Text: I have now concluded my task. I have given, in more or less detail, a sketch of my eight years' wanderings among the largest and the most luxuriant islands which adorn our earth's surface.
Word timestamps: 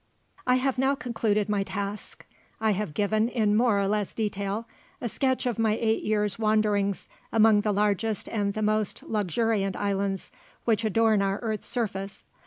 I 0.47 0.55
have 0.55 0.79
now 0.79 0.95
concluded 0.95 1.47
my 1.47 1.61
task. 1.61 2.25
I 2.59 2.71
have 2.71 2.95
given, 2.95 3.29
in 3.29 3.55
more 3.55 3.79
or 3.79 3.87
less 3.87 4.15
detail, 4.15 4.65
a 4.99 5.07
sketch 5.07 5.45
of 5.45 5.59
my 5.59 5.77
eight 5.79 6.01
years' 6.01 6.39
wanderings 6.39 7.07
among 7.31 7.61
the 7.61 7.71
largest 7.71 8.27
and 8.27 8.55
the 8.55 8.63
most 8.63 9.03
luxuriant 9.03 9.75
islands 9.75 10.31
which 10.65 10.83
adorn 10.83 11.21
our 11.21 11.37
earth's 11.43 11.67
surface. 11.67 12.23